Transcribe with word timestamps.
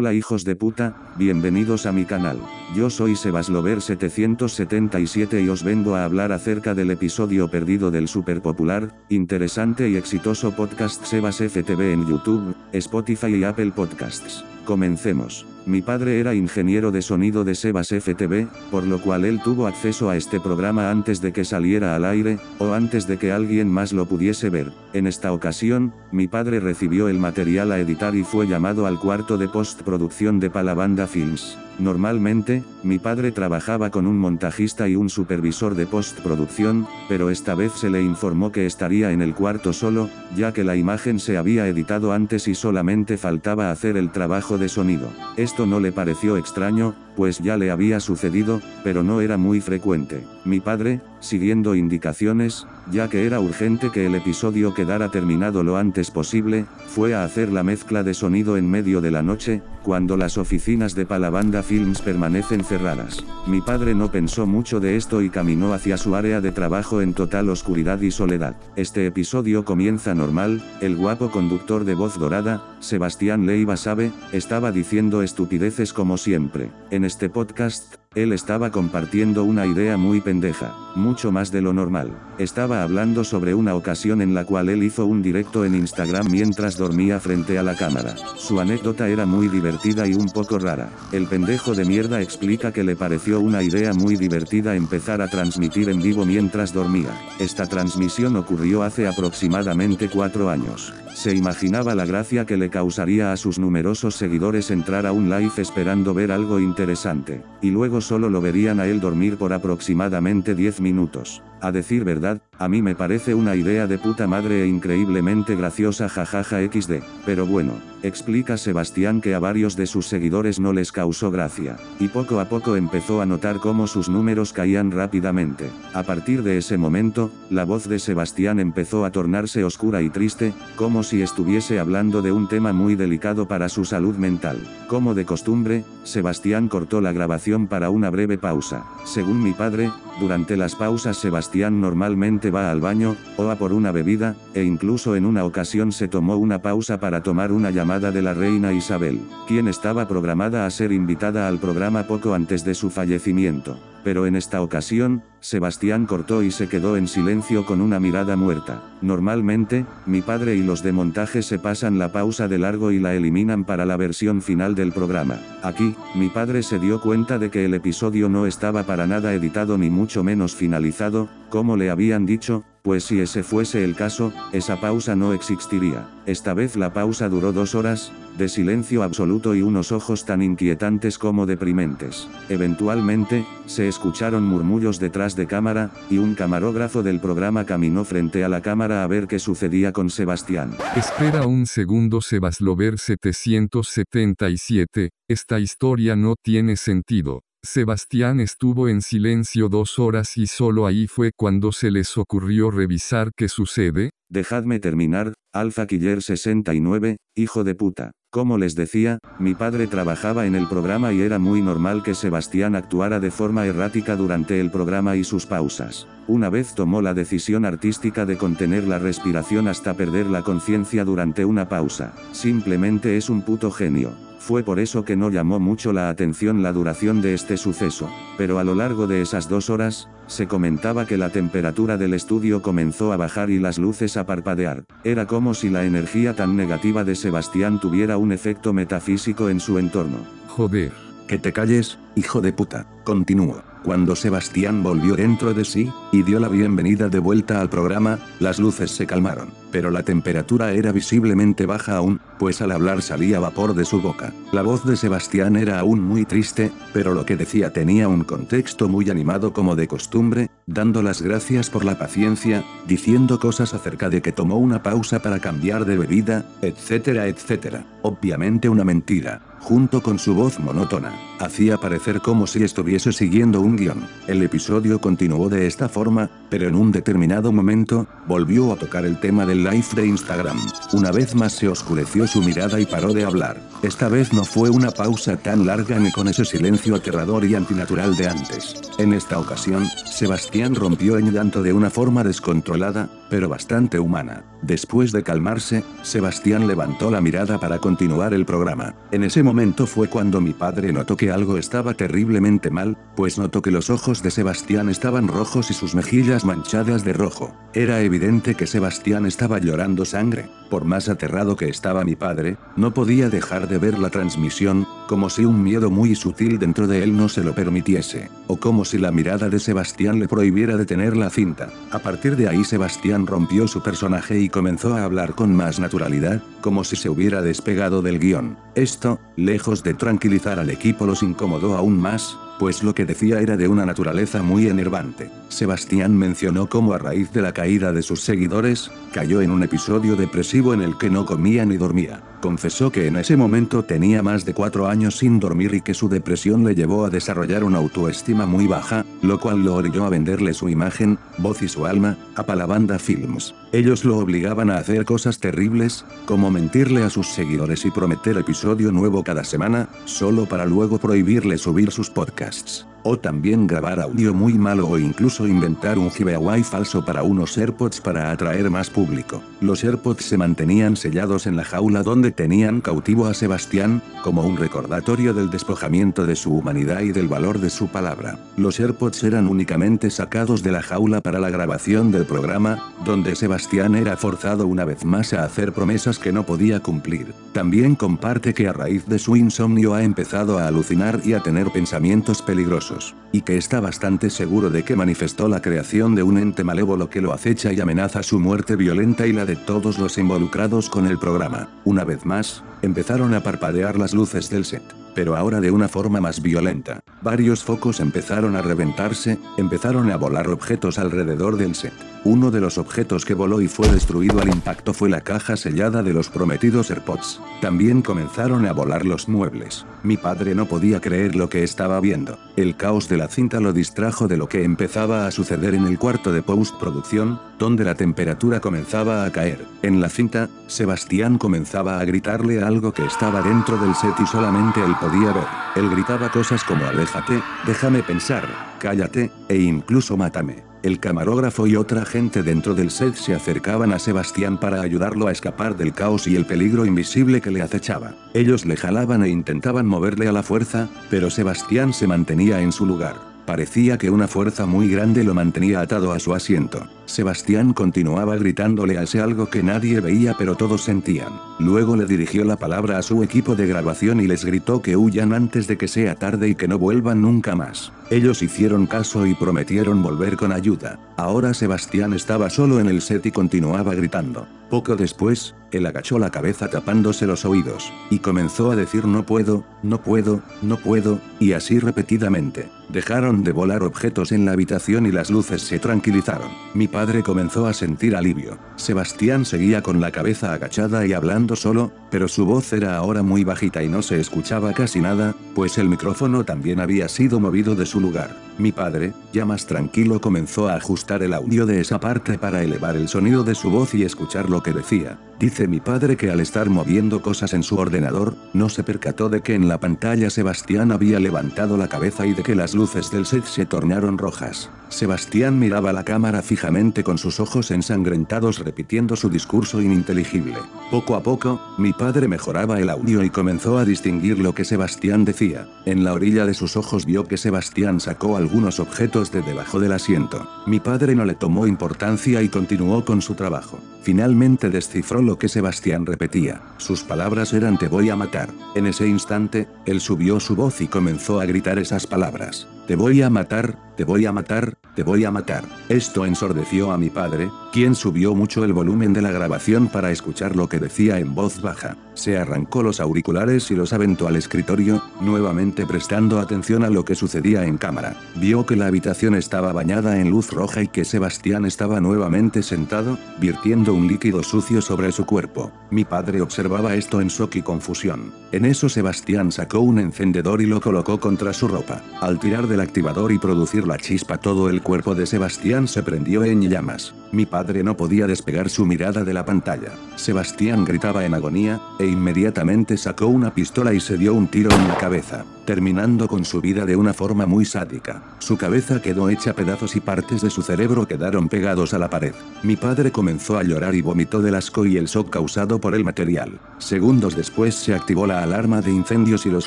Hola 0.00 0.14
hijos 0.14 0.44
de 0.44 0.54
puta, 0.54 0.94
bienvenidos 1.16 1.84
a 1.84 1.90
mi 1.90 2.04
canal. 2.04 2.38
Yo 2.72 2.88
soy 2.88 3.14
Sebaslover777 3.14 5.44
y 5.44 5.48
os 5.48 5.64
vengo 5.64 5.96
a 5.96 6.04
hablar 6.04 6.30
acerca 6.30 6.72
del 6.72 6.92
episodio 6.92 7.50
perdido 7.50 7.90
del 7.90 8.06
super 8.06 8.40
popular, 8.40 8.94
interesante 9.08 9.90
y 9.90 9.96
exitoso 9.96 10.54
podcast 10.54 11.04
Sebas 11.04 11.38
FTV 11.38 11.94
en 11.94 12.06
YouTube, 12.06 12.54
Spotify 12.70 13.38
y 13.38 13.42
Apple 13.42 13.72
Podcasts. 13.72 14.44
Comencemos. 14.68 15.46
Mi 15.64 15.80
padre 15.80 16.20
era 16.20 16.34
ingeniero 16.34 16.90
de 16.90 17.00
sonido 17.00 17.42
de 17.42 17.54
Sebas 17.54 17.88
FTV, 17.88 18.48
por 18.70 18.84
lo 18.84 19.00
cual 19.00 19.24
él 19.24 19.40
tuvo 19.42 19.66
acceso 19.66 20.10
a 20.10 20.16
este 20.18 20.40
programa 20.40 20.90
antes 20.90 21.22
de 21.22 21.32
que 21.32 21.46
saliera 21.46 21.96
al 21.96 22.04
aire, 22.04 22.38
o 22.58 22.74
antes 22.74 23.06
de 23.06 23.16
que 23.16 23.32
alguien 23.32 23.70
más 23.70 23.94
lo 23.94 24.04
pudiese 24.04 24.50
ver. 24.50 24.70
En 24.92 25.06
esta 25.06 25.32
ocasión, 25.32 25.94
mi 26.12 26.28
padre 26.28 26.60
recibió 26.60 27.08
el 27.08 27.18
material 27.18 27.72
a 27.72 27.78
editar 27.78 28.14
y 28.14 28.24
fue 28.24 28.46
llamado 28.46 28.84
al 28.84 29.00
cuarto 29.00 29.38
de 29.38 29.48
postproducción 29.48 30.38
de 30.38 30.50
Palabanda 30.50 31.06
Films. 31.06 31.56
Normalmente, 31.78 32.64
mi 32.82 32.98
padre 32.98 33.30
trabajaba 33.30 33.90
con 33.90 34.06
un 34.06 34.18
montajista 34.18 34.88
y 34.88 34.96
un 34.96 35.08
supervisor 35.08 35.76
de 35.76 35.86
postproducción, 35.86 36.88
pero 37.08 37.30
esta 37.30 37.54
vez 37.54 37.72
se 37.72 37.88
le 37.88 38.02
informó 38.02 38.50
que 38.50 38.66
estaría 38.66 39.12
en 39.12 39.22
el 39.22 39.34
cuarto 39.34 39.72
solo, 39.72 40.10
ya 40.36 40.52
que 40.52 40.64
la 40.64 40.74
imagen 40.74 41.20
se 41.20 41.36
había 41.36 41.68
editado 41.68 42.12
antes 42.12 42.48
y 42.48 42.54
solamente 42.54 43.16
faltaba 43.16 43.70
hacer 43.70 43.96
el 43.96 44.10
trabajo 44.10 44.58
de 44.58 44.68
sonido. 44.68 45.08
Esto 45.36 45.66
no 45.66 45.78
le 45.78 45.92
pareció 45.92 46.36
extraño, 46.36 46.94
pues 47.18 47.40
ya 47.40 47.56
le 47.56 47.72
había 47.72 47.98
sucedido, 47.98 48.60
pero 48.84 49.02
no 49.02 49.20
era 49.20 49.36
muy 49.36 49.60
frecuente. 49.60 50.22
Mi 50.44 50.60
padre, 50.60 51.00
siguiendo 51.18 51.74
indicaciones, 51.74 52.64
ya 52.92 53.08
que 53.08 53.26
era 53.26 53.40
urgente 53.40 53.90
que 53.90 54.06
el 54.06 54.14
episodio 54.14 54.72
quedara 54.72 55.10
terminado 55.10 55.64
lo 55.64 55.76
antes 55.76 56.12
posible, 56.12 56.66
fue 56.86 57.14
a 57.14 57.24
hacer 57.24 57.52
la 57.52 57.64
mezcla 57.64 58.04
de 58.04 58.14
sonido 58.14 58.56
en 58.56 58.70
medio 58.70 59.00
de 59.00 59.10
la 59.10 59.24
noche, 59.24 59.62
cuando 59.82 60.16
las 60.16 60.38
oficinas 60.38 60.94
de 60.94 61.06
Palabanda 61.06 61.62
Films 61.62 62.02
permanecen 62.02 62.62
cerradas. 62.62 63.24
Mi 63.46 63.60
padre 63.62 63.94
no 63.94 64.12
pensó 64.12 64.46
mucho 64.46 64.78
de 64.78 64.96
esto 64.96 65.20
y 65.20 65.30
caminó 65.30 65.72
hacia 65.72 65.96
su 65.96 66.14
área 66.14 66.40
de 66.40 66.52
trabajo 66.52 67.00
en 67.02 67.14
total 67.14 67.48
oscuridad 67.50 68.00
y 68.00 68.10
soledad. 68.10 68.54
Este 68.76 69.06
episodio 69.06 69.64
comienza 69.64 70.14
normal, 70.14 70.62
el 70.80 70.94
guapo 70.94 71.30
conductor 71.30 71.84
de 71.84 71.94
voz 71.94 72.18
dorada, 72.18 72.62
Sebastián 72.80 73.46
Leiva 73.46 73.76
sabe, 73.76 74.12
estaba 74.32 74.72
diciendo 74.72 75.22
estupideces 75.22 75.92
como 75.92 76.16
siempre. 76.16 76.70
Este 77.08 77.30
podcast, 77.30 77.96
él 78.22 78.32
estaba 78.32 78.70
compartiendo 78.70 79.44
una 79.44 79.66
idea 79.66 79.96
muy 79.96 80.20
pendeja, 80.20 80.74
mucho 80.96 81.30
más 81.30 81.52
de 81.52 81.62
lo 81.62 81.72
normal. 81.72 82.10
Estaba 82.38 82.82
hablando 82.82 83.24
sobre 83.24 83.54
una 83.54 83.74
ocasión 83.74 84.20
en 84.20 84.34
la 84.34 84.44
cual 84.44 84.68
él 84.68 84.82
hizo 84.82 85.06
un 85.06 85.22
directo 85.22 85.64
en 85.64 85.74
Instagram 85.74 86.28
mientras 86.30 86.76
dormía 86.76 87.20
frente 87.20 87.58
a 87.58 87.62
la 87.62 87.76
cámara. 87.76 88.16
Su 88.36 88.60
anécdota 88.60 89.08
era 89.08 89.26
muy 89.26 89.48
divertida 89.48 90.06
y 90.06 90.14
un 90.14 90.28
poco 90.28 90.58
rara. 90.58 90.90
El 91.12 91.26
pendejo 91.26 91.74
de 91.74 91.84
mierda 91.84 92.20
explica 92.20 92.72
que 92.72 92.84
le 92.84 92.96
pareció 92.96 93.40
una 93.40 93.62
idea 93.62 93.92
muy 93.92 94.16
divertida 94.16 94.74
empezar 94.74 95.20
a 95.22 95.28
transmitir 95.28 95.88
en 95.88 96.02
vivo 96.02 96.24
mientras 96.24 96.72
dormía. 96.72 97.10
Esta 97.38 97.66
transmisión 97.66 98.36
ocurrió 98.36 98.82
hace 98.82 99.06
aproximadamente 99.06 100.08
cuatro 100.08 100.50
años. 100.50 100.92
Se 101.14 101.34
imaginaba 101.34 101.96
la 101.96 102.04
gracia 102.04 102.46
que 102.46 102.56
le 102.56 102.70
causaría 102.70 103.32
a 103.32 103.36
sus 103.36 103.58
numerosos 103.58 104.14
seguidores 104.14 104.70
entrar 104.70 105.04
a 105.04 105.10
un 105.10 105.28
live 105.28 105.50
esperando 105.56 106.14
ver 106.14 106.30
algo 106.30 106.60
interesante, 106.60 107.42
y 107.60 107.70
luego 107.70 108.00
solo 108.08 108.30
lo 108.30 108.40
verían 108.40 108.80
a 108.80 108.86
él 108.86 109.00
dormir 109.00 109.36
por 109.36 109.52
aproximadamente 109.52 110.54
10 110.54 110.80
minutos. 110.80 111.42
A 111.60 111.72
decir 111.72 112.04
verdad, 112.04 112.40
a 112.56 112.68
mí 112.68 112.82
me 112.82 112.94
parece 112.94 113.34
una 113.34 113.56
idea 113.56 113.88
de 113.88 113.98
puta 113.98 114.28
madre 114.28 114.62
e 114.62 114.68
increíblemente 114.68 115.56
graciosa 115.56 116.08
jajaja 116.08 116.58
xd, 116.60 117.02
pero 117.26 117.46
bueno, 117.46 117.72
explica 118.04 118.56
Sebastián 118.56 119.20
que 119.20 119.34
a 119.34 119.40
varios 119.40 119.74
de 119.74 119.86
sus 119.86 120.06
seguidores 120.06 120.60
no 120.60 120.72
les 120.72 120.92
causó 120.92 121.32
gracia, 121.32 121.76
y 121.98 122.08
poco 122.08 122.38
a 122.38 122.44
poco 122.44 122.76
empezó 122.76 123.20
a 123.20 123.26
notar 123.26 123.56
cómo 123.56 123.88
sus 123.88 124.08
números 124.08 124.52
caían 124.52 124.92
rápidamente. 124.92 125.68
A 125.94 126.04
partir 126.04 126.44
de 126.44 126.58
ese 126.58 126.78
momento, 126.78 127.32
la 127.50 127.64
voz 127.64 127.88
de 127.88 127.98
Sebastián 127.98 128.60
empezó 128.60 129.04
a 129.04 129.10
tornarse 129.10 129.64
oscura 129.64 130.00
y 130.02 130.10
triste, 130.10 130.52
como 130.76 131.02
si 131.02 131.22
estuviese 131.22 131.80
hablando 131.80 132.22
de 132.22 132.30
un 132.30 132.48
tema 132.48 132.72
muy 132.72 132.94
delicado 132.94 133.48
para 133.48 133.68
su 133.68 133.84
salud 133.84 134.14
mental. 134.16 134.58
Como 134.86 135.14
de 135.14 135.26
costumbre, 135.26 135.84
Sebastián 136.04 136.68
cortó 136.68 137.00
la 137.00 137.12
grabación 137.12 137.66
para 137.66 137.90
una 137.90 138.10
breve 138.10 138.38
pausa. 138.38 138.84
Según 139.04 139.42
mi 139.42 139.52
padre, 139.52 139.90
durante 140.20 140.56
las 140.56 140.74
pausas 140.74 141.16
Sebastián 141.16 141.47
normalmente 141.80 142.50
va 142.50 142.70
al 142.70 142.80
baño, 142.80 143.16
o 143.36 143.50
a 143.50 143.56
por 143.56 143.72
una 143.72 143.92
bebida, 143.92 144.36
e 144.54 144.62
incluso 144.62 145.16
en 145.16 145.24
una 145.24 145.44
ocasión 145.44 145.92
se 145.92 146.08
tomó 146.08 146.36
una 146.36 146.62
pausa 146.62 147.00
para 147.00 147.22
tomar 147.22 147.52
una 147.52 147.70
llamada 147.70 148.10
de 148.10 148.22
la 148.22 148.34
reina 148.34 148.72
Isabel, 148.72 149.20
quien 149.46 149.68
estaba 149.68 150.06
programada 150.08 150.66
a 150.66 150.70
ser 150.70 150.92
invitada 150.92 151.48
al 151.48 151.58
programa 151.58 152.04
poco 152.04 152.34
antes 152.34 152.64
de 152.64 152.74
su 152.74 152.90
fallecimiento. 152.90 153.78
Pero 154.08 154.24
en 154.24 154.36
esta 154.36 154.62
ocasión, 154.62 155.22
Sebastián 155.40 156.06
cortó 156.06 156.42
y 156.42 156.50
se 156.50 156.66
quedó 156.66 156.96
en 156.96 157.08
silencio 157.08 157.66
con 157.66 157.82
una 157.82 158.00
mirada 158.00 158.36
muerta. 158.36 158.82
Normalmente, 159.02 159.84
mi 160.06 160.22
padre 160.22 160.56
y 160.56 160.62
los 160.62 160.82
de 160.82 160.92
montaje 160.92 161.42
se 161.42 161.58
pasan 161.58 161.98
la 161.98 162.10
pausa 162.10 162.48
de 162.48 162.56
largo 162.56 162.90
y 162.90 163.00
la 163.00 163.14
eliminan 163.14 163.66
para 163.66 163.84
la 163.84 163.98
versión 163.98 164.40
final 164.40 164.74
del 164.74 164.92
programa. 164.92 165.38
Aquí, 165.62 165.94
mi 166.14 166.30
padre 166.30 166.62
se 166.62 166.78
dio 166.78 167.02
cuenta 167.02 167.38
de 167.38 167.50
que 167.50 167.66
el 167.66 167.74
episodio 167.74 168.30
no 168.30 168.46
estaba 168.46 168.84
para 168.84 169.06
nada 169.06 169.34
editado 169.34 169.76
ni 169.76 169.90
mucho 169.90 170.24
menos 170.24 170.54
finalizado, 170.54 171.28
como 171.50 171.76
le 171.76 171.90
habían 171.90 172.24
dicho, 172.24 172.64
pues 172.80 173.04
si 173.04 173.20
ese 173.20 173.42
fuese 173.42 173.84
el 173.84 173.94
caso, 173.94 174.32
esa 174.54 174.80
pausa 174.80 175.16
no 175.16 175.34
existiría. 175.34 176.08
Esta 176.24 176.54
vez 176.54 176.76
la 176.76 176.94
pausa 176.94 177.28
duró 177.28 177.52
dos 177.52 177.74
horas, 177.74 178.10
de 178.38 178.48
silencio 178.48 179.02
absoluto 179.02 179.54
y 179.54 179.62
unos 179.62 179.92
ojos 179.92 180.24
tan 180.24 180.40
inquietantes 180.40 181.18
como 181.18 181.44
deprimentes. 181.44 182.28
Eventualmente, 182.48 183.44
se 183.66 183.88
escucharon 183.88 184.44
murmullos 184.44 185.00
detrás 185.00 185.36
de 185.36 185.46
cámara, 185.46 185.90
y 186.08 186.18
un 186.18 186.34
camarógrafo 186.34 187.02
del 187.02 187.20
programa 187.20 187.66
caminó 187.66 188.04
frente 188.04 188.44
a 188.44 188.48
la 188.48 188.62
cámara 188.62 189.02
a 189.02 189.06
ver 189.06 189.26
qué 189.26 189.38
sucedía 189.38 189.92
con 189.92 190.08
Sebastián. 190.08 190.76
Espera 190.96 191.46
un 191.46 191.66
segundo 191.66 192.20
Sebaslover 192.20 192.98
777, 192.98 195.10
esta 195.28 195.58
historia 195.58 196.16
no 196.16 196.34
tiene 196.40 196.76
sentido. 196.76 197.42
Sebastián 197.64 198.38
estuvo 198.38 198.88
en 198.88 199.02
silencio 199.02 199.68
dos 199.68 199.98
horas 199.98 200.36
y 200.36 200.46
solo 200.46 200.86
ahí 200.86 201.08
fue 201.08 201.32
cuando 201.36 201.72
se 201.72 201.90
les 201.90 202.16
ocurrió 202.16 202.70
revisar 202.70 203.32
qué 203.36 203.48
sucede. 203.48 204.10
Dejadme 204.30 204.78
terminar, 204.78 205.34
Alfa 205.52 205.86
Killer 205.86 206.22
69, 206.22 207.16
hijo 207.34 207.64
de 207.64 207.74
puta. 207.74 208.12
Como 208.30 208.58
les 208.58 208.76
decía, 208.76 209.18
mi 209.40 209.54
padre 209.54 209.86
trabajaba 209.86 210.46
en 210.46 210.54
el 210.54 210.68
programa 210.68 211.12
y 211.12 211.22
era 211.22 211.38
muy 211.38 211.60
normal 211.60 212.02
que 212.02 212.14
Sebastián 212.14 212.76
actuara 212.76 213.18
de 213.18 213.30
forma 213.30 213.66
errática 213.66 214.14
durante 214.14 214.60
el 214.60 214.70
programa 214.70 215.16
y 215.16 215.24
sus 215.24 215.46
pausas. 215.46 216.06
Una 216.28 216.50
vez 216.50 216.74
tomó 216.74 217.02
la 217.02 217.14
decisión 217.14 217.64
artística 217.64 218.24
de 218.24 218.36
contener 218.36 218.84
la 218.84 218.98
respiración 218.98 219.66
hasta 219.66 219.94
perder 219.94 220.26
la 220.26 220.42
conciencia 220.42 221.04
durante 221.04 221.44
una 221.44 221.68
pausa. 221.68 222.14
Simplemente 222.32 223.16
es 223.16 223.30
un 223.30 223.42
puto 223.42 223.70
genio. 223.70 224.27
Fue 224.48 224.62
por 224.62 224.80
eso 224.80 225.04
que 225.04 225.14
no 225.14 225.28
llamó 225.28 225.60
mucho 225.60 225.92
la 225.92 226.08
atención 226.08 226.62
la 226.62 226.72
duración 226.72 227.20
de 227.20 227.34
este 227.34 227.58
suceso, 227.58 228.08
pero 228.38 228.58
a 228.58 228.64
lo 228.64 228.74
largo 228.74 229.06
de 229.06 229.20
esas 229.20 229.46
dos 229.50 229.68
horas, 229.68 230.08
se 230.26 230.46
comentaba 230.46 231.04
que 231.04 231.18
la 231.18 231.28
temperatura 231.28 231.98
del 231.98 232.14
estudio 232.14 232.62
comenzó 232.62 233.12
a 233.12 233.18
bajar 233.18 233.50
y 233.50 233.58
las 233.58 233.76
luces 233.76 234.16
a 234.16 234.24
parpadear. 234.24 234.84
Era 235.04 235.26
como 235.26 235.52
si 235.52 235.68
la 235.68 235.84
energía 235.84 236.34
tan 236.34 236.56
negativa 236.56 237.04
de 237.04 237.14
Sebastián 237.14 237.78
tuviera 237.78 238.16
un 238.16 238.32
efecto 238.32 238.72
metafísico 238.72 239.50
en 239.50 239.60
su 239.60 239.78
entorno. 239.78 240.16
Joder. 240.46 240.92
Que 241.26 241.36
te 241.36 241.52
calles, 241.52 241.98
hijo 242.16 242.40
de 242.40 242.54
puta. 242.54 242.86
Continúo. 243.04 243.62
Cuando 243.84 244.16
Sebastián 244.16 244.82
volvió 244.82 245.14
dentro 245.14 245.52
de 245.52 245.66
sí, 245.66 245.92
y 246.10 246.22
dio 246.22 246.40
la 246.40 246.48
bienvenida 246.48 247.10
de 247.10 247.18
vuelta 247.18 247.60
al 247.60 247.68
programa, 247.68 248.18
las 248.40 248.58
luces 248.58 248.90
se 248.92 249.06
calmaron, 249.06 249.50
pero 249.70 249.90
la 249.90 250.02
temperatura 250.02 250.72
era 250.72 250.92
visiblemente 250.92 251.66
baja 251.66 251.96
aún, 251.96 252.20
pues 252.38 252.62
al 252.62 252.72
hablar 252.72 253.02
salía 253.02 253.40
vapor 253.40 253.74
de 253.74 253.84
su 253.84 254.00
boca. 254.00 254.32
La 254.52 254.62
voz 254.62 254.84
de 254.84 254.96
Sebastián 254.96 255.56
era 255.56 255.78
aún 255.78 256.00
muy 256.00 256.24
triste, 256.24 256.72
pero 256.92 257.14
lo 257.14 257.26
que 257.26 257.36
decía 257.36 257.72
tenía 257.72 258.08
un 258.08 258.24
contexto 258.24 258.88
muy 258.88 259.10
animado 259.10 259.52
como 259.52 259.76
de 259.76 259.88
costumbre, 259.88 260.50
dando 260.66 261.02
las 261.02 261.22
gracias 261.22 261.70
por 261.70 261.84
la 261.84 261.98
paciencia, 261.98 262.64
diciendo 262.86 263.38
cosas 263.38 263.74
acerca 263.74 264.10
de 264.10 264.22
que 264.22 264.32
tomó 264.32 264.56
una 264.56 264.82
pausa 264.82 265.20
para 265.20 265.40
cambiar 265.40 265.84
de 265.84 265.98
bebida, 265.98 266.44
etcétera, 266.62 267.26
etcétera. 267.26 267.84
Obviamente 268.02 268.68
una 268.68 268.84
mentira, 268.84 269.42
junto 269.60 270.02
con 270.02 270.18
su 270.18 270.34
voz 270.34 270.58
monótona, 270.60 271.12
hacía 271.40 271.76
parecer 271.78 272.20
como 272.20 272.46
si 272.46 272.62
estuviese 272.62 273.12
siguiendo 273.12 273.60
un 273.60 273.76
guion. 273.76 274.06
El 274.26 274.42
episodio 274.42 275.00
continuó 275.00 275.48
de 275.48 275.66
esta 275.66 275.88
forma, 275.88 276.30
pero 276.48 276.68
en 276.68 276.74
un 276.74 276.92
determinado 276.92 277.52
momento, 277.52 278.06
volvió 278.26 278.72
a 278.72 278.76
tocar 278.76 279.04
el 279.04 279.18
tema 279.20 279.46
del 279.46 279.57
live 279.64 279.86
de 279.94 280.06
Instagram. 280.06 280.58
Una 280.92 281.10
vez 281.12 281.34
más 281.34 281.52
se 281.52 281.68
oscureció 281.68 282.26
su 282.26 282.42
mirada 282.42 282.80
y 282.80 282.86
paró 282.86 283.12
de 283.12 283.24
hablar. 283.24 283.60
Esta 283.82 284.08
vez 284.08 284.32
no 284.32 284.44
fue 284.44 284.70
una 284.70 284.90
pausa 284.90 285.36
tan 285.36 285.66
larga 285.66 285.98
ni 285.98 286.10
con 286.10 286.28
ese 286.28 286.44
silencio 286.44 286.94
aterrador 286.94 287.44
y 287.44 287.54
antinatural 287.54 288.16
de 288.16 288.28
antes. 288.28 288.74
En 288.98 289.12
esta 289.12 289.38
ocasión, 289.38 289.86
Sebastián 290.04 290.74
rompió 290.74 291.18
en 291.18 291.32
llanto 291.32 291.62
de 291.62 291.72
una 291.72 291.90
forma 291.90 292.24
descontrolada, 292.24 293.08
pero 293.30 293.48
bastante 293.48 293.98
humana. 293.98 294.44
Después 294.62 295.12
de 295.12 295.22
calmarse, 295.22 295.84
Sebastián 296.02 296.66
levantó 296.66 297.10
la 297.10 297.20
mirada 297.20 297.58
para 297.58 297.78
continuar 297.78 298.34
el 298.34 298.44
programa. 298.44 298.94
En 299.12 299.22
ese 299.22 299.42
momento 299.42 299.86
fue 299.86 300.08
cuando 300.08 300.40
mi 300.40 300.52
padre 300.52 300.92
notó 300.92 301.16
que 301.16 301.30
algo 301.30 301.58
estaba 301.58 301.94
terriblemente 301.94 302.70
mal, 302.70 302.96
pues 303.16 303.38
notó 303.38 303.62
que 303.62 303.70
los 303.70 303.90
ojos 303.90 304.22
de 304.22 304.30
Sebastián 304.30 304.88
estaban 304.88 305.28
rojos 305.28 305.70
y 305.70 305.74
sus 305.74 305.94
mejillas 305.94 306.44
manchadas 306.44 307.04
de 307.04 307.12
rojo. 307.12 307.54
Era 307.72 308.00
evidente 308.00 308.54
que 308.54 308.66
Sebastián 308.66 309.26
estaba 309.26 309.58
llorando 309.58 310.04
sangre. 310.04 310.48
Por 310.70 310.84
más 310.84 311.08
aterrado 311.08 311.56
que 311.56 311.68
estaba 311.68 312.04
mi 312.04 312.16
padre, 312.16 312.58
no 312.76 312.92
podía 312.92 313.30
dejar 313.30 313.68
de 313.68 313.78
ver 313.78 313.98
la 313.98 314.10
transmisión, 314.10 314.86
como 315.06 315.30
si 315.30 315.44
un 315.44 315.62
miedo 315.62 315.90
muy 315.90 316.14
sutil 316.14 316.58
dentro 316.58 316.86
de 316.86 317.02
él 317.02 317.16
no 317.16 317.28
se 317.28 317.42
lo 317.42 317.54
permitiese, 317.54 318.30
o 318.48 318.56
como 318.58 318.84
si 318.84 318.98
la 318.98 319.12
mirada 319.12 319.48
de 319.48 319.60
Sebastián 319.60 320.18
le 320.18 320.28
prohibiera 320.28 320.76
detener 320.76 321.16
la 321.16 321.30
cinta. 321.30 321.70
A 321.90 322.00
partir 322.00 322.36
de 322.36 322.48
ahí 322.48 322.64
Sebastián 322.64 323.26
rompió 323.26 323.66
su 323.66 323.82
personaje 323.82 324.38
y 324.38 324.47
comenzó 324.48 324.94
a 324.94 325.04
hablar 325.04 325.34
con 325.34 325.54
más 325.54 325.80
naturalidad, 325.80 326.42
como 326.60 326.84
si 326.84 326.96
se 326.96 327.08
hubiera 327.08 327.42
despegado 327.42 328.02
del 328.02 328.18
guion. 328.18 328.56
Esto, 328.74 329.18
lejos 329.36 329.82
de 329.82 329.94
tranquilizar 329.94 330.58
al 330.58 330.70
equipo 330.70 331.06
los 331.06 331.22
incomodó 331.22 331.76
aún 331.76 332.00
más, 332.00 332.36
pues 332.58 332.82
lo 332.82 332.94
que 332.94 333.06
decía 333.06 333.40
era 333.40 333.56
de 333.56 333.68
una 333.68 333.86
naturaleza 333.86 334.42
muy 334.42 334.66
enervante. 334.66 335.30
Sebastián 335.48 336.16
mencionó 336.16 336.68
cómo 336.68 336.92
a 336.92 336.98
raíz 336.98 337.32
de 337.32 337.42
la 337.42 337.52
caída 337.52 337.92
de 337.92 338.02
sus 338.02 338.20
seguidores, 338.20 338.90
cayó 339.12 339.40
en 339.40 339.50
un 339.50 339.62
episodio 339.62 340.16
depresivo 340.16 340.74
en 340.74 340.82
el 340.82 340.98
que 340.98 341.10
no 341.10 341.24
comía 341.24 341.64
ni 341.64 341.76
dormía. 341.76 342.20
Confesó 342.40 342.92
que 342.92 343.06
en 343.06 343.16
ese 343.16 343.36
momento 343.36 343.84
tenía 343.84 344.22
más 344.22 344.44
de 344.44 344.54
cuatro 344.54 344.86
años 344.86 345.18
sin 345.18 345.40
dormir 345.40 345.74
y 345.74 345.80
que 345.80 345.94
su 345.94 346.08
depresión 346.08 346.64
le 346.64 346.74
llevó 346.74 347.04
a 347.04 347.10
desarrollar 347.10 347.64
una 347.64 347.78
autoestima 347.78 348.46
muy 348.46 348.66
baja, 348.66 349.04
lo 349.22 349.40
cual 349.40 349.64
lo 349.64 349.74
orilló 349.74 350.04
a 350.04 350.10
venderle 350.10 350.54
su 350.54 350.68
imagen, 350.68 351.18
voz 351.38 351.62
y 351.62 351.68
su 351.68 351.86
alma, 351.86 352.16
a 352.36 352.44
Palabanda 352.44 352.98
Films. 352.98 353.54
Ellos 353.72 354.04
lo 354.04 354.18
obligaban 354.18 354.70
a 354.70 354.78
hacer 354.78 355.04
cosas 355.04 355.40
terribles, 355.40 356.04
como 356.26 356.47
mentirle 356.50 357.02
a 357.02 357.10
sus 357.10 357.28
seguidores 357.28 357.84
y 357.84 357.90
prometer 357.90 358.38
episodio 358.38 358.92
nuevo 358.92 359.22
cada 359.22 359.44
semana, 359.44 359.88
solo 360.04 360.46
para 360.46 360.66
luego 360.66 360.98
prohibirle 360.98 361.58
subir 361.58 361.90
sus 361.90 362.10
podcasts. 362.10 362.86
O 363.04 363.16
también 363.16 363.66
grabar 363.66 364.00
audio 364.00 364.34
muy 364.34 364.54
malo 364.54 364.88
o 364.88 364.98
incluso 364.98 365.46
inventar 365.46 365.98
un 365.98 366.10
giveaway 366.10 366.64
falso 366.64 367.04
para 367.04 367.22
unos 367.22 367.56
AirPods 367.56 368.00
para 368.00 368.32
atraer 368.32 368.68
más 368.70 368.90
público. 368.90 369.42
Los 369.60 369.84
AirPods 369.84 370.24
se 370.24 370.36
mantenían 370.36 370.96
sellados 370.96 371.46
en 371.46 371.56
la 371.56 371.64
jaula 371.64 372.02
donde 372.02 372.32
tenían 372.32 372.80
cautivo 372.80 373.26
a 373.26 373.34
Sebastián, 373.34 374.02
como 374.22 374.42
un 374.42 374.56
recordatorio 374.56 375.32
del 375.32 375.48
despojamiento 375.48 376.26
de 376.26 376.34
su 376.34 376.52
humanidad 376.52 377.00
y 377.02 377.12
del 377.12 377.28
valor 377.28 377.60
de 377.60 377.70
su 377.70 377.86
palabra. 377.86 378.38
Los 378.56 378.80
AirPods 378.80 379.22
eran 379.22 379.46
únicamente 379.46 380.10
sacados 380.10 380.62
de 380.62 380.72
la 380.72 380.82
jaula 380.82 381.20
para 381.20 381.38
la 381.38 381.50
grabación 381.50 382.10
del 382.10 382.26
programa, 382.26 382.92
donde 383.04 383.36
Sebastián 383.36 383.94
era 383.94 384.16
forzado 384.16 384.66
una 384.66 384.84
vez 384.84 385.04
más 385.04 385.32
a 385.32 385.44
hacer 385.44 385.72
promesas 385.72 386.18
que 386.18 386.32
no 386.32 386.44
podía 386.44 386.80
cumplir. 386.80 387.32
También 387.52 387.94
comparte 387.94 388.54
que 388.54 388.68
a 388.68 388.72
raíz 388.72 389.06
de 389.06 389.18
su 389.18 389.36
insomnio 389.36 389.94
ha 389.94 390.02
empezado 390.02 390.58
a 390.58 390.66
alucinar 390.66 391.20
y 391.24 391.34
a 391.34 391.40
tener 391.40 391.70
pensamientos 391.70 392.42
peligrosos 392.42 392.97
y 393.32 393.42
que 393.42 393.56
está 393.56 393.80
bastante 393.80 394.30
seguro 394.30 394.70
de 394.70 394.84
que 394.84 394.96
manifestó 394.96 395.48
la 395.48 395.62
creación 395.62 396.14
de 396.14 396.22
un 396.22 396.38
ente 396.38 396.64
malévolo 396.64 397.10
que 397.10 397.20
lo 397.20 397.32
acecha 397.32 397.72
y 397.72 397.80
amenaza 397.80 398.22
su 398.22 398.40
muerte 398.40 398.76
violenta 398.76 399.26
y 399.26 399.32
la 399.32 399.44
de 399.44 399.56
todos 399.56 399.98
los 399.98 400.18
involucrados 400.18 400.88
con 400.88 401.06
el 401.06 401.18
programa. 401.18 401.68
Una 401.84 402.04
vez 402.04 402.24
más, 402.24 402.62
empezaron 402.82 403.34
a 403.34 403.42
parpadear 403.42 403.98
las 403.98 404.14
luces 404.14 404.50
del 404.50 404.64
set, 404.64 404.82
pero 405.18 405.34
ahora 405.34 405.60
de 405.60 405.72
una 405.72 405.88
forma 405.88 406.20
más 406.20 406.40
violenta. 406.40 407.00
Varios 407.22 407.64
focos 407.64 407.98
empezaron 407.98 408.54
a 408.54 408.62
reventarse, 408.62 409.36
empezaron 409.56 410.12
a 410.12 410.16
volar 410.16 410.46
objetos 410.46 410.96
alrededor 410.96 411.56
del 411.56 411.74
set. 411.74 411.92
Uno 412.22 412.50
de 412.50 412.60
los 412.60 412.78
objetos 412.78 413.24
que 413.24 413.34
voló 413.34 413.60
y 413.60 413.68
fue 413.68 413.88
destruido 413.88 414.40
al 414.40 414.48
impacto 414.48 414.92
fue 414.92 415.08
la 415.08 415.22
caja 415.22 415.56
sellada 415.56 416.02
de 416.02 416.12
los 416.12 416.28
prometidos 416.28 416.90
AirPods. 416.90 417.40
También 417.60 418.02
comenzaron 418.02 418.66
a 418.66 418.72
volar 418.72 419.04
los 419.04 419.28
muebles. 419.28 419.86
Mi 420.04 420.16
padre 420.16 420.54
no 420.54 420.66
podía 420.66 421.00
creer 421.00 421.34
lo 421.34 421.48
que 421.48 421.64
estaba 421.64 421.98
viendo. 422.00 422.38
El 422.56 422.76
caos 422.76 423.08
de 423.08 423.16
la 423.16 423.28
cinta 423.28 423.60
lo 423.60 423.72
distrajo 423.72 424.28
de 424.28 424.36
lo 424.36 424.48
que 424.48 424.62
empezaba 424.62 425.26
a 425.26 425.30
suceder 425.30 425.74
en 425.74 425.86
el 425.86 425.98
cuarto 425.98 426.32
de 426.32 426.42
postproducción, 426.42 427.40
donde 427.58 427.84
la 427.84 427.94
temperatura 427.94 428.60
comenzaba 428.60 429.24
a 429.24 429.32
caer. 429.32 429.64
En 429.82 430.00
la 430.00 430.08
cinta, 430.08 430.48
Sebastián 430.66 431.38
comenzaba 431.38 431.98
a 431.98 432.04
gritarle 432.04 432.62
algo 432.62 432.92
que 432.92 433.04
estaba 433.04 433.42
dentro 433.42 433.78
del 433.78 433.94
set 433.94 434.14
y 434.20 434.26
solamente 434.26 434.80
él 434.84 434.94
podía 435.08 435.32
ver. 435.32 435.44
Él 435.76 435.88
gritaba 435.90 436.30
cosas 436.30 436.62
como 436.64 436.84
aléjate, 436.84 437.42
déjame 437.66 438.02
pensar, 438.02 438.44
cállate, 438.78 439.30
e 439.48 439.56
incluso 439.56 440.16
mátame. 440.16 440.64
El 440.82 441.00
camarógrafo 441.00 441.66
y 441.66 441.76
otra 441.76 442.04
gente 442.04 442.42
dentro 442.42 442.74
del 442.74 442.90
set 442.90 443.14
se 443.14 443.34
acercaban 443.34 443.92
a 443.92 443.98
Sebastián 443.98 444.60
para 444.60 444.80
ayudarlo 444.80 445.26
a 445.26 445.32
escapar 445.32 445.76
del 445.76 445.92
caos 445.92 446.26
y 446.28 446.36
el 446.36 446.46
peligro 446.46 446.86
invisible 446.86 447.40
que 447.40 447.50
le 447.50 447.62
acechaba. 447.62 448.14
Ellos 448.32 448.64
le 448.64 448.76
jalaban 448.76 449.24
e 449.24 449.28
intentaban 449.28 449.86
moverle 449.86 450.28
a 450.28 450.32
la 450.32 450.42
fuerza, 450.42 450.88
pero 451.10 451.30
Sebastián 451.30 451.92
se 451.92 452.06
mantenía 452.06 452.60
en 452.60 452.70
su 452.70 452.86
lugar. 452.86 453.16
Parecía 453.44 453.98
que 453.98 454.10
una 454.10 454.28
fuerza 454.28 454.66
muy 454.66 454.88
grande 454.88 455.24
lo 455.24 455.34
mantenía 455.34 455.80
atado 455.80 456.12
a 456.12 456.20
su 456.20 456.34
asiento. 456.34 456.86
Sebastián 457.08 457.72
continuaba 457.72 458.36
gritándole 458.36 459.02
ese 459.02 459.20
algo 459.20 459.48
que 459.48 459.62
nadie 459.62 460.00
veía 460.00 460.34
pero 460.38 460.56
todos 460.56 460.82
sentían. 460.82 461.32
Luego 461.58 461.96
le 461.96 462.04
dirigió 462.04 462.44
la 462.44 462.56
palabra 462.56 462.98
a 462.98 463.02
su 463.02 463.22
equipo 463.22 463.56
de 463.56 463.66
grabación 463.66 464.20
y 464.20 464.26
les 464.26 464.44
gritó 464.44 464.82
que 464.82 464.96
huyan 464.96 465.32
antes 465.32 465.66
de 465.66 465.78
que 465.78 465.88
sea 465.88 466.16
tarde 466.16 466.50
y 466.50 466.54
que 466.54 466.68
no 466.68 466.78
vuelvan 466.78 467.22
nunca 467.22 467.56
más. 467.56 467.92
Ellos 468.10 468.42
hicieron 468.42 468.86
caso 468.86 469.26
y 469.26 469.34
prometieron 469.34 470.02
volver 470.02 470.36
con 470.36 470.52
ayuda. 470.52 470.98
Ahora 471.16 471.54
Sebastián 471.54 472.12
estaba 472.12 472.50
solo 472.50 472.78
en 472.78 472.88
el 472.88 473.00
set 473.00 473.24
y 473.24 473.30
continuaba 473.30 473.94
gritando. 473.94 474.46
Poco 474.70 474.96
después, 474.96 475.54
él 475.72 475.86
agachó 475.86 476.18
la 476.18 476.30
cabeza 476.30 476.68
tapándose 476.68 477.26
los 477.26 477.46
oídos, 477.46 477.90
y 478.10 478.18
comenzó 478.18 478.70
a 478.70 478.76
decir 478.76 479.06
no 479.06 479.24
puedo, 479.24 479.64
no 479.82 480.02
puedo, 480.02 480.42
no 480.60 480.76
puedo, 480.76 481.20
y 481.40 481.52
así 481.52 481.78
repetidamente. 481.78 482.68
Dejaron 482.90 483.44
de 483.44 483.52
volar 483.52 483.82
objetos 483.82 484.30
en 484.32 484.44
la 484.44 484.52
habitación 484.52 485.06
y 485.06 485.12
las 485.12 485.30
luces 485.30 485.62
se 485.62 485.78
tranquilizaron. 485.78 486.50
Mi 486.74 486.86
padre 486.98 487.22
comenzó 487.22 487.68
a 487.68 487.74
sentir 487.74 488.16
alivio. 488.16 488.58
Sebastián 488.74 489.44
seguía 489.44 489.82
con 489.82 490.00
la 490.00 490.10
cabeza 490.10 490.52
agachada 490.52 491.06
y 491.06 491.12
hablando 491.12 491.54
solo, 491.54 491.92
pero 492.10 492.26
su 492.26 492.44
voz 492.44 492.72
era 492.72 492.96
ahora 492.96 493.22
muy 493.22 493.44
bajita 493.44 493.84
y 493.84 493.88
no 493.88 494.02
se 494.02 494.18
escuchaba 494.18 494.72
casi 494.72 495.00
nada, 495.00 495.36
pues 495.54 495.78
el 495.78 495.88
micrófono 495.88 496.42
también 496.42 496.80
había 496.80 497.08
sido 497.08 497.38
movido 497.38 497.76
de 497.76 497.86
su 497.86 498.00
lugar. 498.00 498.34
Mi 498.58 498.72
padre, 498.72 499.12
ya 499.32 499.44
más 499.44 499.66
tranquilo 499.66 500.20
comenzó 500.20 500.68
a 500.68 500.74
ajustar 500.74 501.22
el 501.22 501.34
audio 501.34 501.64
de 501.66 501.80
esa 501.80 502.00
parte 502.00 502.38
para 502.38 502.64
elevar 502.64 502.96
el 502.96 503.06
sonido 503.06 503.44
de 503.44 503.54
su 503.54 503.70
voz 503.70 503.94
y 503.94 504.02
escuchar 504.02 504.50
lo 504.50 504.64
que 504.64 504.72
decía. 504.72 505.16
Dice 505.38 505.68
mi 505.68 505.78
padre 505.78 506.16
que 506.16 506.32
al 506.32 506.40
estar 506.40 506.68
moviendo 506.68 507.22
cosas 507.22 507.54
en 507.54 507.62
su 507.62 507.76
ordenador, 507.76 508.34
no 508.52 508.68
se 508.68 508.82
percató 508.82 509.28
de 509.28 509.42
que 509.42 509.54
en 509.54 509.68
la 509.68 509.78
pantalla 509.78 510.30
Sebastián 510.30 510.90
había 510.90 511.20
levantado 511.20 511.76
la 511.76 511.86
cabeza 511.86 512.26
y 512.26 512.34
de 512.34 512.42
que 512.42 512.56
las 512.56 512.74
luces 512.74 513.12
del 513.12 513.26
set 513.26 513.44
se 513.44 513.64
tornaron 513.64 514.18
rojas. 514.18 514.70
Sebastián 514.88 515.60
miraba 515.60 515.92
la 515.92 516.02
cámara 516.02 516.42
fijamente 516.42 516.87
con 517.04 517.18
sus 517.18 517.40
ojos 517.40 517.70
ensangrentados 517.70 518.58
repitiendo 518.58 519.16
su 519.16 519.28
discurso 519.28 519.80
ininteligible. 519.80 520.56
Poco 520.90 521.14
a 521.16 521.22
poco, 521.22 521.60
mi 521.78 521.92
padre 521.92 522.28
mejoraba 522.28 522.80
el 522.80 522.90
audio 522.90 523.22
y 523.22 523.30
comenzó 523.30 523.78
a 523.78 523.84
distinguir 523.84 524.38
lo 524.38 524.54
que 524.54 524.64
Sebastián 524.64 525.24
decía. 525.24 525.68
En 525.84 526.04
la 526.04 526.12
orilla 526.12 526.46
de 526.46 526.54
sus 526.54 526.76
ojos 526.76 527.04
vio 527.04 527.24
que 527.24 527.36
Sebastián 527.36 528.00
sacó 528.00 528.36
algunos 528.36 528.80
objetos 528.80 529.30
de 529.30 529.42
debajo 529.42 529.80
del 529.80 529.92
asiento. 529.92 530.48
Mi 530.66 530.80
padre 530.80 531.14
no 531.14 531.24
le 531.24 531.34
tomó 531.34 531.66
importancia 531.66 532.42
y 532.42 532.48
continuó 532.48 533.04
con 533.04 533.22
su 533.22 533.34
trabajo. 533.34 533.78
Finalmente 534.02 534.70
descifró 534.70 535.20
lo 535.20 535.38
que 535.38 535.48
Sebastián 535.48 536.06
repetía. 536.06 536.62
Sus 536.78 537.02
palabras 537.02 537.52
eran 537.52 537.78
te 537.78 537.88
voy 537.88 538.10
a 538.10 538.16
matar. 538.16 538.48
En 538.74 538.86
ese 538.86 539.06
instante, 539.06 539.68
él 539.84 540.00
subió 540.00 540.40
su 540.40 540.56
voz 540.56 540.80
y 540.80 540.88
comenzó 540.88 541.40
a 541.40 541.44
gritar 541.46 541.78
esas 541.78 542.06
palabras. 542.06 542.66
Te 542.86 542.96
voy 542.96 543.20
a 543.22 543.28
matar, 543.28 543.87
te 543.98 544.04
voy 544.04 544.26
a 544.26 544.32
matar, 544.32 544.78
te 544.94 545.02
voy 545.02 545.24
a 545.24 545.32
matar. 545.32 545.64
Esto 545.88 546.24
ensordeció 546.24 546.92
a 546.92 546.98
mi 546.98 547.10
padre, 547.10 547.50
quien 547.72 547.96
subió 547.96 548.32
mucho 548.32 548.64
el 548.64 548.72
volumen 548.72 549.12
de 549.12 549.22
la 549.22 549.32
grabación 549.32 549.88
para 549.88 550.12
escuchar 550.12 550.54
lo 550.54 550.68
que 550.68 550.78
decía 550.78 551.18
en 551.18 551.34
voz 551.34 551.60
baja. 551.60 551.96
Se 552.14 552.38
arrancó 552.38 552.84
los 552.84 553.00
auriculares 553.00 553.72
y 553.72 553.74
los 553.74 553.92
aventó 553.92 554.28
al 554.28 554.36
escritorio, 554.36 555.02
nuevamente 555.20 555.84
prestando 555.84 556.38
atención 556.38 556.84
a 556.84 556.90
lo 556.90 557.04
que 557.04 557.16
sucedía 557.16 557.64
en 557.64 557.76
cámara. 557.76 558.16
Vio 558.36 558.66
que 558.66 558.76
la 558.76 558.86
habitación 558.86 559.34
estaba 559.34 559.72
bañada 559.72 560.20
en 560.20 560.30
luz 560.30 560.52
roja 560.52 560.82
y 560.82 560.88
que 560.88 561.04
Sebastián 561.04 561.64
estaba 561.64 562.00
nuevamente 562.00 562.62
sentado, 562.62 563.18
virtiendo 563.40 563.94
un 563.94 564.06
líquido 564.06 564.44
sucio 564.44 564.80
sobre 564.80 565.10
su 565.10 565.26
cuerpo. 565.26 565.72
Mi 565.90 566.04
padre 566.04 566.40
observaba 566.40 566.94
esto 566.94 567.20
en 567.20 567.28
shock 567.28 567.56
y 567.56 567.62
confusión. 567.62 568.32
En 568.52 568.64
eso 568.64 568.88
Sebastián 568.88 569.50
sacó 569.50 569.80
un 569.80 569.98
encendedor 569.98 570.62
y 570.62 570.66
lo 570.66 570.80
colocó 570.80 571.18
contra 571.18 571.52
su 571.52 571.66
ropa. 571.66 572.00
Al 572.20 572.38
tirar 572.38 572.68
del 572.68 572.80
activador 572.80 573.32
y 573.32 573.38
producir 573.38 573.87
la 573.88 573.96
chispa 573.96 574.38
todo 574.38 574.68
el 574.68 574.82
cuerpo 574.82 575.14
de 575.14 575.26
Sebastián 575.26 575.88
se 575.88 576.02
prendió 576.02 576.44
en 576.44 576.62
llamas. 576.62 577.14
Mi 577.30 577.44
padre 577.44 577.84
no 577.84 577.96
podía 577.96 578.26
despegar 578.26 578.70
su 578.70 578.86
mirada 578.86 579.22
de 579.22 579.34
la 579.34 579.44
pantalla. 579.44 579.92
Sebastián 580.16 580.84
gritaba 580.84 581.26
en 581.26 581.34
agonía, 581.34 581.80
e 581.98 582.06
inmediatamente 582.06 582.96
sacó 582.96 583.26
una 583.26 583.52
pistola 583.52 583.92
y 583.92 584.00
se 584.00 584.16
dio 584.16 584.32
un 584.32 584.48
tiro 584.48 584.70
en 584.74 584.88
la 584.88 584.96
cabeza, 584.96 585.44
terminando 585.66 586.26
con 586.26 586.46
su 586.46 586.62
vida 586.62 586.86
de 586.86 586.96
una 586.96 587.12
forma 587.12 587.44
muy 587.44 587.66
sádica. 587.66 588.22
Su 588.38 588.56
cabeza 588.56 589.02
quedó 589.02 589.28
hecha 589.28 589.52
pedazos 589.52 589.94
y 589.94 590.00
partes 590.00 590.40
de 590.40 590.48
su 590.48 590.62
cerebro 590.62 591.06
quedaron 591.06 591.50
pegados 591.50 591.92
a 591.92 591.98
la 591.98 592.08
pared. 592.08 592.32
Mi 592.62 592.76
padre 592.76 593.12
comenzó 593.12 593.58
a 593.58 593.62
llorar 593.62 593.94
y 593.94 594.00
vomitó 594.00 594.40
del 594.40 594.54
asco 594.54 594.86
y 594.86 594.96
el 594.96 595.06
shock 595.06 595.28
causado 595.28 595.80
por 595.80 595.94
el 595.94 596.04
material. 596.04 596.58
Segundos 596.78 597.36
después 597.36 597.74
se 597.74 597.94
activó 597.94 598.26
la 598.26 598.42
alarma 598.42 598.80
de 598.80 598.90
incendios 598.90 599.44
y 599.44 599.50
los 599.50 599.66